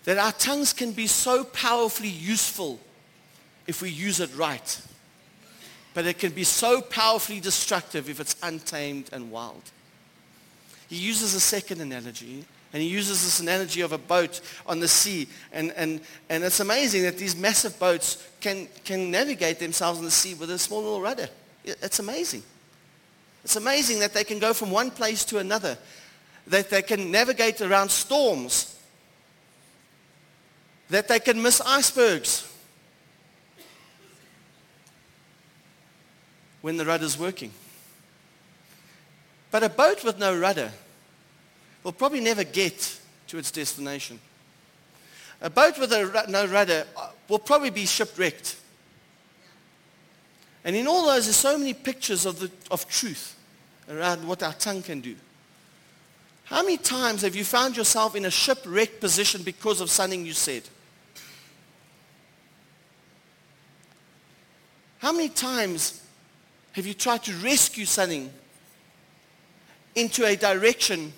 [0.03, 2.79] That our tongues can be so powerfully useful
[3.67, 4.81] if we use it right.
[5.93, 9.63] But it can be so powerfully destructive if it's untamed and wild.
[10.91, 14.89] He uses a second analogy, and he uses this analogy of a boat on the
[14.89, 15.29] sea.
[15.53, 20.11] And, and, and it's amazing that these massive boats can, can navigate themselves on the
[20.11, 21.29] sea with a small little rudder.
[21.63, 22.43] It's amazing.
[23.45, 25.77] It's amazing that they can go from one place to another,
[26.47, 28.77] that they can navigate around storms,
[30.89, 32.53] that they can miss icebergs
[36.59, 37.53] when the rudder's working.
[39.51, 40.71] But a boat with no rudder
[41.83, 44.19] will probably never get to its destination.
[45.41, 48.55] A boat with a, no rudder uh, will probably be shipwrecked.
[50.63, 53.35] And in all those, there's so many pictures of, the, of truth
[53.89, 55.15] around what our tongue can do.
[56.45, 60.33] How many times have you found yourself in a shipwrecked position because of something you
[60.33, 60.63] said?
[64.99, 66.03] How many times
[66.73, 68.31] have you tried to rescue something
[69.95, 71.13] into a direction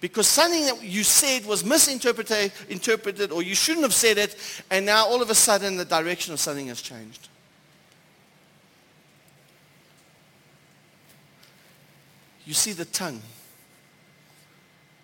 [0.00, 4.36] because something that you said was misinterpreted interpreted, or you shouldn't have said it,
[4.70, 7.28] and now all of a sudden the direction of something has changed?
[12.46, 13.20] You see, the tongue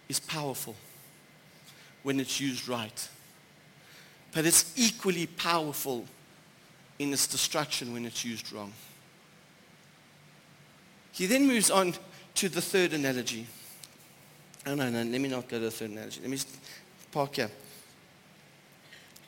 [0.09, 0.75] is powerful
[2.03, 3.09] when it's used right.
[4.33, 6.07] But it's equally powerful
[6.99, 8.73] in its destruction when it's used wrong.
[11.13, 11.95] He then moves on
[12.37, 13.47] to the third analogy.
[14.67, 16.21] Oh, no, no, let me not go to the third analogy.
[16.21, 16.39] Let me
[17.11, 17.51] park here.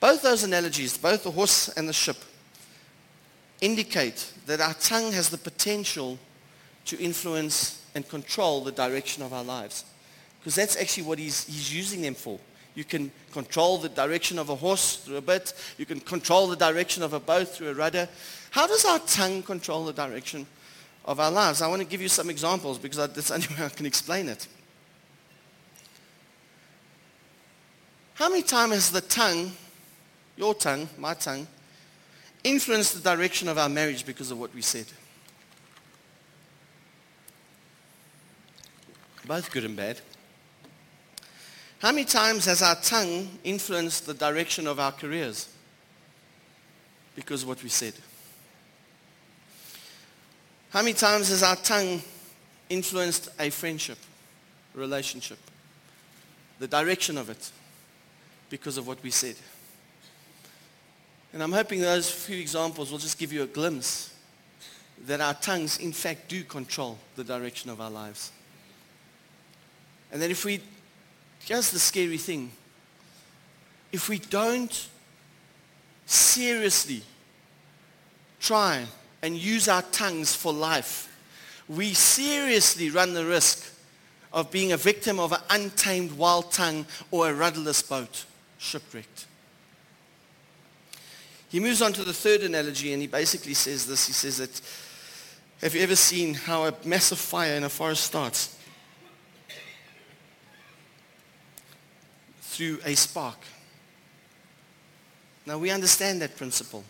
[0.00, 2.16] Both those analogies, both the horse and the ship,
[3.60, 6.18] indicate that our tongue has the potential
[6.84, 9.84] to influence and control the direction of our lives.
[10.38, 12.38] Because that's actually what he's, he's using them for.
[12.74, 15.52] You can control the direction of a horse through a bit.
[15.78, 18.08] You can control the direction of a boat through a rudder.
[18.50, 20.46] How does our tongue control the direction
[21.04, 21.62] of our lives?
[21.62, 24.28] I want to give you some examples because that's the only way I can explain
[24.28, 24.46] it.
[28.14, 29.52] How many times has the tongue,
[30.36, 31.46] your tongue, my tongue,
[32.42, 34.86] influenced the direction of our marriage because of what we said?
[39.28, 40.00] both good and bad.
[41.80, 45.48] How many times has our tongue influenced the direction of our careers?
[47.14, 47.92] Because of what we said.
[50.70, 52.02] How many times has our tongue
[52.68, 53.98] influenced a friendship,
[54.74, 55.38] relationship,
[56.58, 57.50] the direction of it,
[58.50, 59.36] because of what we said?
[61.32, 64.14] And I'm hoping those few examples will just give you a glimpse
[65.06, 68.32] that our tongues, in fact, do control the direction of our lives.
[70.10, 70.60] And then if we,
[71.44, 72.50] here's the scary thing.
[73.92, 74.88] If we don't
[76.06, 77.02] seriously
[78.40, 78.86] try
[79.22, 81.04] and use our tongues for life,
[81.68, 83.74] we seriously run the risk
[84.32, 88.24] of being a victim of an untamed wild tongue or a rudderless boat,
[88.58, 89.26] shipwrecked.
[91.48, 94.06] He moves on to the third analogy and he basically says this.
[94.06, 94.60] He says that,
[95.62, 98.56] have you ever seen how a massive fire in a forest starts?
[102.42, 103.38] Through a spark.
[105.46, 106.84] Now we understand that principle.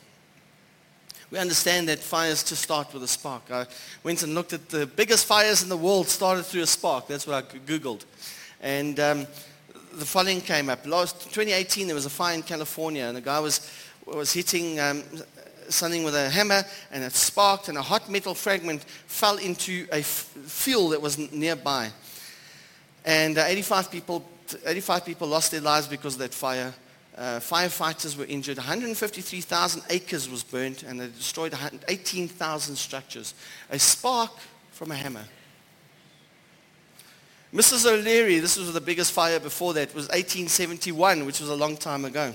[1.31, 3.51] We understand that fires just start with a spark.
[3.51, 3.67] I
[4.03, 7.07] went and looked at the biggest fires in the world started through a spark.
[7.07, 8.07] That's what I Googled.
[8.63, 9.27] And um,
[9.93, 10.87] the following came up.
[10.87, 13.71] Last 2018, there was a fire in California, and a guy was,
[14.07, 15.03] was hitting um,
[15.69, 19.99] something with a hammer, and it sparked, and a hot metal fragment fell into a
[19.99, 20.07] f-
[20.47, 21.91] field that was nearby.
[23.05, 24.25] And uh, 85 people,
[24.65, 26.73] 85 people lost their lives because of that fire.
[27.19, 28.59] Uh, firefighters were injured.
[28.59, 31.53] 153,000 acres was burnt, and they destroyed
[31.89, 33.35] 18,000 structures.
[33.71, 34.31] A spark
[34.71, 35.25] from a hammer.
[37.53, 37.91] Mrs.
[37.91, 42.05] O'Leary, this was the biggest fire before that, was 1871, which was a long time
[42.05, 42.33] ago.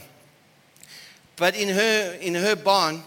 [1.38, 3.04] But in her, in her barn,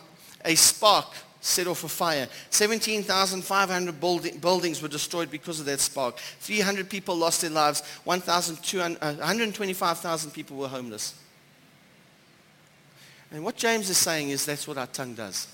[0.47, 1.13] a spark
[1.43, 2.27] set off a fire.
[2.49, 6.17] 17,500 building, buildings were destroyed because of that spark.
[6.41, 7.83] 300 people lost their lives.
[8.05, 11.15] 1,200 uh, 125,000 people were homeless.
[13.31, 15.49] And what James is saying is that's what our tongue does.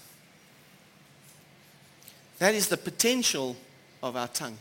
[2.39, 3.57] That is the potential
[4.03, 4.59] of our tongue.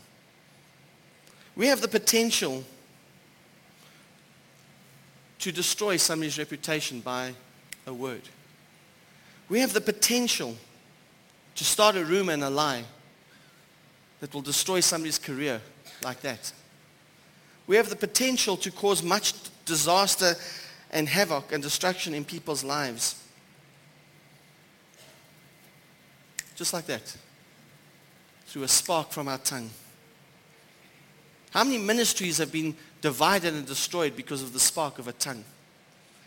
[1.56, 2.64] We have the potential
[5.40, 7.34] to destroy somebody's reputation by
[7.86, 8.22] a word.
[9.48, 10.56] We have the potential
[11.56, 12.84] to start a rumor and a lie
[14.20, 15.60] that will destroy somebody's career
[16.04, 16.52] like that.
[17.66, 20.36] We have the potential to cause much disaster
[20.92, 23.22] and havoc and destruction in people's lives.
[26.54, 27.16] Just like that.
[28.46, 29.70] Through a spark from our tongue.
[31.50, 35.44] How many ministries have been divided and destroyed because of the spark of a tongue?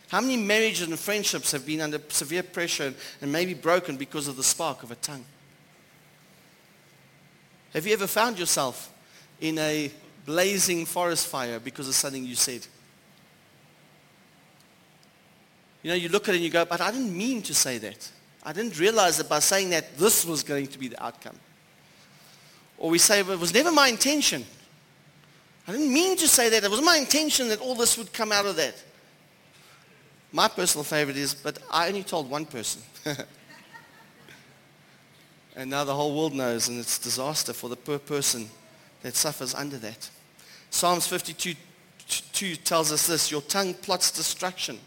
[0.08, 4.36] How many marriages and friendships have been under severe pressure and maybe broken because of
[4.36, 5.24] the spark of a tongue?
[7.72, 8.92] Have you ever found yourself
[9.40, 9.90] in a
[10.24, 12.66] blazing forest fire because of something you said?
[15.86, 17.78] You know, you look at it and you go, but I didn't mean to say
[17.78, 18.10] that.
[18.42, 21.36] I didn't realize that by saying that this was going to be the outcome.
[22.76, 24.44] Or we say, it was never my intention.
[25.68, 26.64] I didn't mean to say that.
[26.64, 28.74] It was my intention that all this would come out of that.
[30.32, 32.82] My personal favorite is, but I only told one person.
[35.54, 38.48] and now the whole world knows, and it's disaster for the poor person
[39.02, 40.10] that suffers under that.
[40.70, 41.54] Psalms 52
[42.32, 44.80] 2 tells us this, your tongue plots destruction.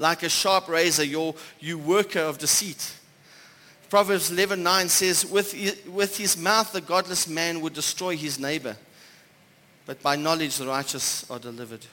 [0.00, 2.96] Like a sharp razor, your, you worker of deceit.
[3.90, 5.54] Proverbs 11:9 says, with,
[5.86, 8.76] with his mouth the godless man would destroy his neighbor,
[9.84, 11.84] but by knowledge the righteous are delivered.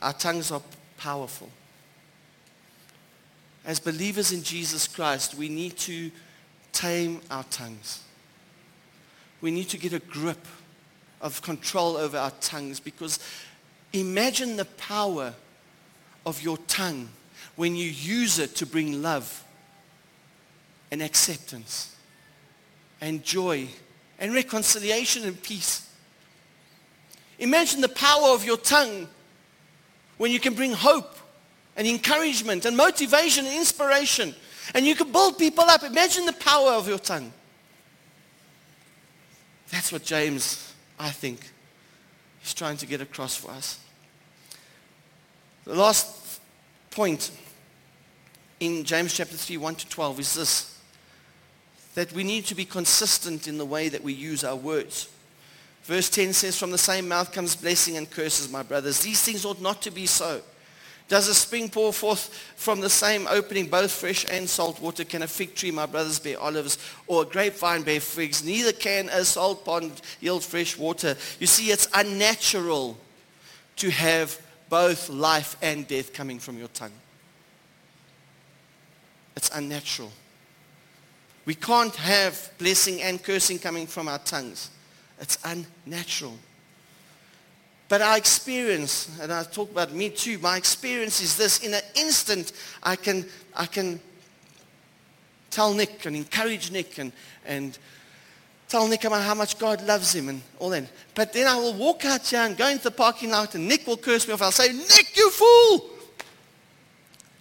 [0.00, 0.60] Our tongues are
[0.98, 1.48] powerful.
[3.64, 6.10] As believers in Jesus Christ, we need to
[6.72, 8.02] tame our tongues.
[9.40, 10.44] We need to get a grip
[11.22, 13.18] of control over our tongues because
[13.94, 15.32] imagine the power
[16.26, 17.08] of your tongue
[17.56, 19.44] when you use it to bring love
[20.90, 21.94] and acceptance
[23.00, 23.68] and joy
[24.18, 25.88] and reconciliation and peace.
[27.38, 29.08] Imagine the power of your tongue
[30.18, 31.16] when you can bring hope
[31.76, 34.34] and encouragement and motivation and inspiration
[34.72, 35.82] and you can build people up.
[35.82, 37.32] Imagine the power of your tongue.
[39.70, 41.40] That's what James, I think,
[42.44, 43.80] is trying to get across for us.
[45.64, 46.40] The last
[46.90, 47.30] point
[48.60, 50.78] in James chapter 3, 1 to 12 is this,
[51.94, 55.08] that we need to be consistent in the way that we use our words.
[55.84, 59.00] Verse 10 says, from the same mouth comes blessing and curses, my brothers.
[59.00, 60.42] These things ought not to be so.
[61.08, 65.04] Does a spring pour forth from the same opening both fresh and salt water?
[65.04, 68.42] Can a fig tree, my brothers, bear olives, or a grapevine bear figs?
[68.42, 71.16] Neither can a salt pond yield fresh water.
[71.38, 72.96] You see, it's unnatural
[73.76, 74.40] to have
[74.74, 76.98] both life and death coming from your tongue.
[79.36, 80.10] It's unnatural.
[81.44, 84.70] We can't have blessing and cursing coming from our tongues.
[85.20, 86.36] It's unnatural.
[87.88, 91.60] But our experience, and I talk about me too, my experience is this.
[91.60, 92.50] In an instant,
[92.82, 94.00] I can, I can
[95.50, 97.12] tell Nick and encourage Nick and,
[97.46, 97.78] and
[98.74, 100.82] tell Nick about how much God loves him and all that.
[101.14, 103.86] But then I will walk out here and go into the parking lot and Nick
[103.86, 104.42] will curse me off.
[104.42, 105.90] I'll say, Nick, you fool!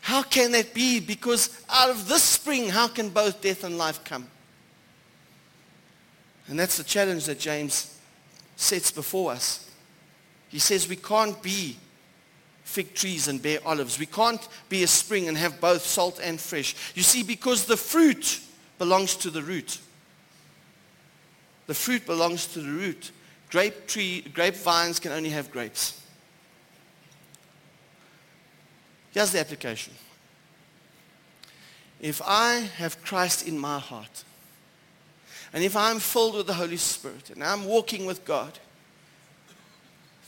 [0.01, 0.99] How can that be?
[0.99, 4.27] Because out of this spring, how can both death and life come?
[6.47, 7.99] And that's the challenge that James
[8.55, 9.67] sets before us.
[10.49, 11.77] He says we can't be
[12.63, 13.97] fig trees and bear olives.
[13.97, 16.75] We can't be a spring and have both salt and fresh.
[16.93, 18.39] You see, because the fruit
[18.77, 19.79] belongs to the root.
[21.67, 23.11] The fruit belongs to the root.
[23.49, 26.01] Grape tree, grapevines can only have grapes.
[29.11, 29.93] Here's the application.
[31.99, 34.23] If I have Christ in my heart,
[35.53, 38.57] and if I'm filled with the Holy Spirit, and I'm walking with God,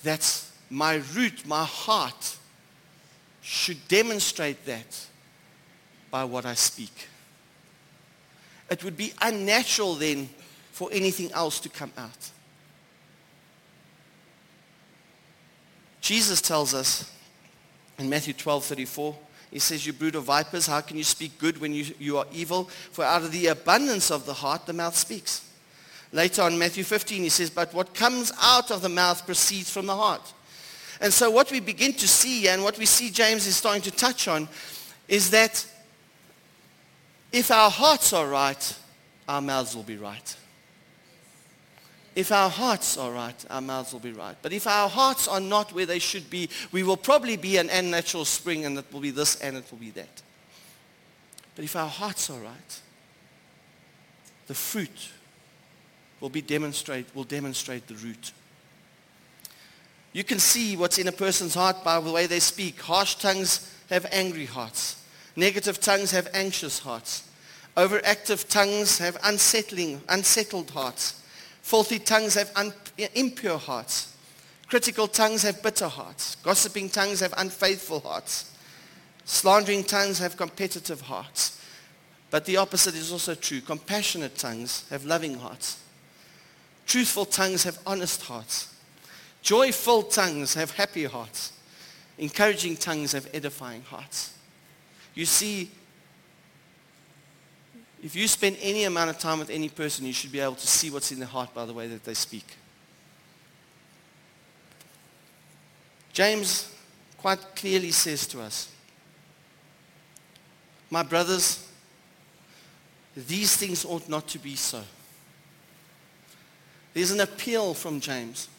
[0.04, 2.38] that's my root, my heart
[3.42, 5.06] should demonstrate that
[6.12, 7.08] by what I speak.
[8.70, 10.30] It would be unnatural then
[10.76, 12.32] for anything else to come out.
[16.02, 17.10] Jesus tells us
[17.98, 19.16] in Matthew 12, 34,
[19.52, 22.26] he says, you brood of vipers, how can you speak good when you, you are
[22.34, 22.66] evil?
[22.92, 25.50] For out of the abundance of the heart, the mouth speaks.
[26.12, 29.86] Later on, Matthew 15, he says, but what comes out of the mouth proceeds from
[29.86, 30.34] the heart.
[31.00, 33.92] And so what we begin to see, and what we see James is starting to
[33.92, 34.50] touch on,
[35.08, 35.66] is that
[37.32, 38.78] if our hearts are right,
[39.30, 40.36] our mouths will be right.
[42.16, 44.38] If our hearts are right, our mouths will be right.
[44.42, 47.70] But if our hearts are not where they should be, we will probably be an
[47.70, 50.22] unnatural spring and it will be this and it will be that.
[51.56, 52.82] But if our hearts are right,
[54.48, 55.10] the fruit
[56.22, 58.32] will be demonstrate will demonstrate the root.
[60.14, 62.80] You can see what's in a person's heart by the way they speak.
[62.80, 65.04] Harsh tongues have angry hearts.
[65.36, 67.30] Negative tongues have anxious hearts.
[67.76, 71.22] Overactive tongues have unsettling, unsettled hearts.
[71.66, 72.72] Filthy tongues have un-
[73.16, 74.16] impure hearts.
[74.68, 76.36] Critical tongues have bitter hearts.
[76.36, 78.56] Gossiping tongues have unfaithful hearts.
[79.26, 81.60] Slandering tongues have competitive hearts.
[82.30, 83.62] But the opposite is also true.
[83.62, 85.80] Compassionate tongues have loving hearts.
[86.86, 88.72] Truthful tongues have honest hearts.
[89.42, 91.52] Joyful tongues have happy hearts.
[92.20, 94.38] Encouraging tongues have edifying hearts.
[95.16, 95.72] You see,
[98.06, 100.68] if you spend any amount of time with any person, you should be able to
[100.68, 102.46] see what's in their heart by the way that they speak.
[106.14, 106.72] James
[107.18, 108.72] quite clearly says to us,
[110.92, 111.68] my brothers,
[113.18, 114.84] these things ought not to be so.
[116.94, 118.50] There's an appeal from James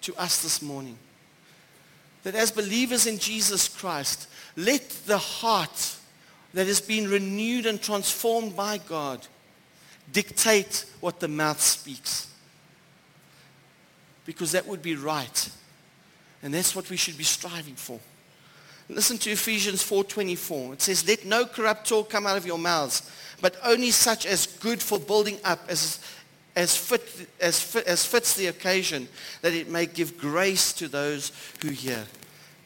[0.00, 0.98] to us this morning
[2.24, 5.95] that as believers in Jesus Christ, let the heart
[6.56, 9.26] that has been renewed and transformed by God
[10.10, 12.32] dictate what the mouth speaks.
[14.24, 15.50] Because that would be right.
[16.42, 18.00] And that's what we should be striving for.
[18.88, 20.72] Listen to Ephesians 4.24.
[20.72, 23.10] It says, Let no corrupt talk come out of your mouths,
[23.42, 26.00] but only such as good for building up, as,
[26.54, 29.08] as, fit, as, fit, as fits the occasion,
[29.42, 32.06] that it may give grace to those who hear.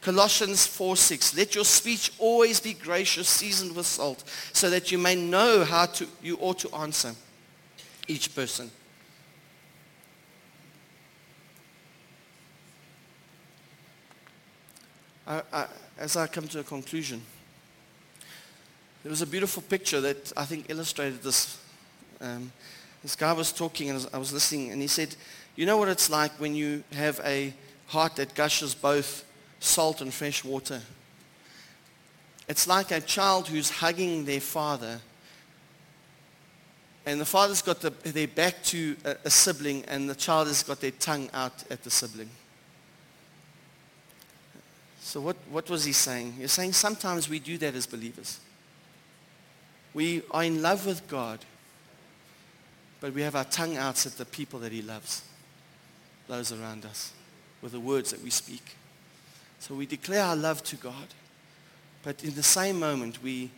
[0.01, 5.15] Colossians 4.6, Let your speech always be gracious, seasoned with salt, so that you may
[5.15, 7.13] know how to, you ought to answer
[8.07, 8.71] each person.
[15.27, 15.67] I, I,
[15.99, 17.21] as I come to a conclusion,
[19.03, 21.59] there was a beautiful picture that I think illustrated this.
[22.19, 22.51] Um,
[23.03, 25.15] this guy was talking and I was listening and he said,
[25.55, 27.53] you know what it's like when you have a
[27.87, 29.25] heart that gushes both
[29.61, 30.81] salt and fresh water?
[32.49, 34.99] It's like a child who's hugging their father
[37.05, 40.61] and the father's got the, their back to a, a sibling and the child has
[40.63, 42.29] got their tongue out at the sibling.
[44.99, 46.33] So what, what was he saying?
[46.33, 48.39] He's saying sometimes we do that as believers.
[49.93, 51.39] We are in love with God,
[52.99, 55.23] but we have our tongue out at the people that he loves,
[56.27, 57.13] those around us,
[57.61, 58.75] with the words that we speak.
[59.61, 61.07] So we declare our love to God,
[62.03, 63.49] but in the same moment we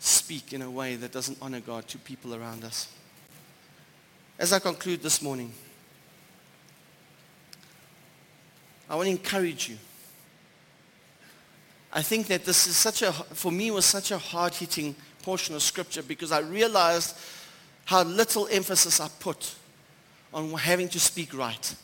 [0.00, 2.88] speak in a way that doesn't honor God to people around us.
[4.38, 5.52] As I conclude this morning,
[8.90, 9.78] I want to encourage you
[11.96, 15.62] I think that this is such a, for me, was such a hard-hitting portion of
[15.62, 17.16] scripture because I realized
[17.86, 19.54] how little emphasis I put
[20.34, 21.74] on having to speak right.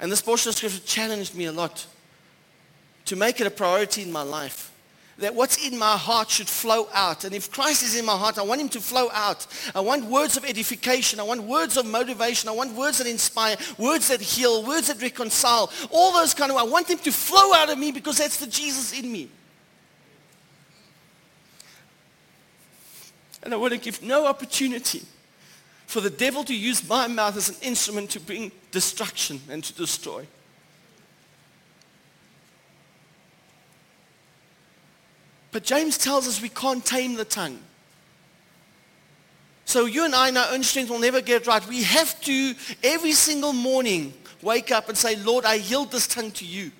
[0.00, 1.86] And this portion of scripture challenged me a lot
[3.06, 4.72] to make it a priority in my life
[5.18, 7.24] that what's in my heart should flow out.
[7.24, 9.46] And if Christ is in my heart, I want him to flow out.
[9.74, 11.20] I want words of edification.
[11.20, 12.48] I want words of motivation.
[12.48, 15.70] I want words that inspire, words that heal, words that reconcile.
[15.90, 18.46] All those kind of, I want them to flow out of me because that's the
[18.46, 19.30] Jesus in me.
[23.42, 25.02] And I want to give no opportunity
[25.86, 29.72] for the devil to use my mouth as an instrument to bring destruction and to
[29.72, 30.26] destroy.
[35.56, 37.58] But James tells us we can't tame the tongue.
[39.64, 41.66] So you and I, in our own strength, will never get it right.
[41.66, 42.54] We have to,
[42.84, 46.72] every single morning, wake up and say, Lord, I yield this tongue to you.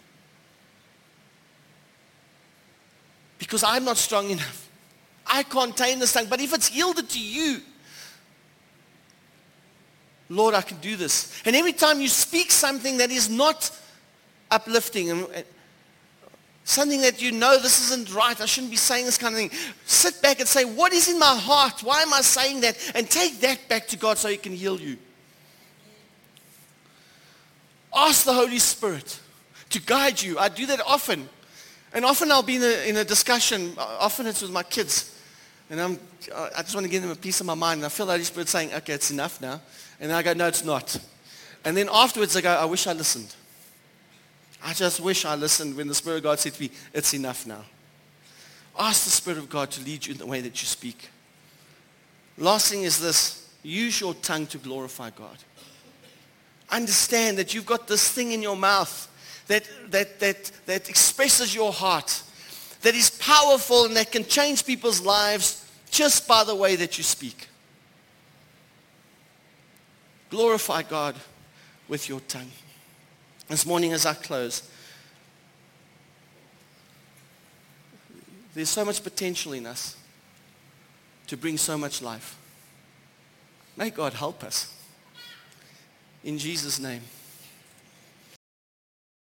[3.38, 4.68] Because I'm not strong enough.
[5.26, 6.26] I can't tame this tongue.
[6.28, 7.62] But if it's yielded to you,
[10.28, 11.32] Lord, I can do this.
[11.46, 13.70] And every time you speak something that is not
[14.50, 15.44] uplifting and
[16.66, 19.50] something that you know this isn't right, I shouldn't be saying this kind of thing,
[19.86, 21.80] sit back and say, what is in my heart?
[21.82, 22.76] Why am I saying that?
[22.94, 24.98] And take that back to God so he can heal you.
[27.94, 29.20] Ask the Holy Spirit
[29.70, 30.38] to guide you.
[30.38, 31.28] I do that often.
[31.94, 35.18] And often I'll be in a, in a discussion, often it's with my kids.
[35.70, 35.98] And I'm,
[36.34, 37.78] I just want to give them a piece of my mind.
[37.78, 39.60] And I feel the Holy Spirit saying, okay, it's enough now.
[40.00, 40.98] And I go, no, it's not.
[41.64, 43.34] And then afterwards I go, I wish I listened.
[44.62, 47.46] I just wish I listened when the Spirit of God said to me, it's enough
[47.46, 47.64] now.
[48.78, 51.10] Ask the Spirit of God to lead you in the way that you speak.
[52.38, 55.38] Last thing is this, use your tongue to glorify God.
[56.70, 59.08] Understand that you've got this thing in your mouth
[59.46, 62.22] that, that, that, that expresses your heart,
[62.82, 67.04] that is powerful and that can change people's lives just by the way that you
[67.04, 67.48] speak.
[70.28, 71.14] Glorify God
[71.88, 72.50] with your tongue.
[73.48, 74.68] This morning as I close,
[78.54, 79.96] there's so much potential in us
[81.28, 82.36] to bring so much life.
[83.76, 84.72] May God help us.
[86.24, 87.02] In Jesus' name.